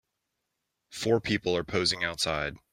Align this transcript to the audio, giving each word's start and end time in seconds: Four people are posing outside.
Four 0.89 1.21
people 1.21 1.55
are 1.55 1.63
posing 1.63 2.03
outside. 2.03 2.57